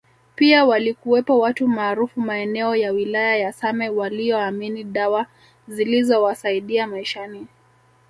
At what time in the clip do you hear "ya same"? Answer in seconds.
3.37-3.89